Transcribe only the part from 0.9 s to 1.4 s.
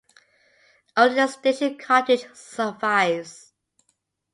Only the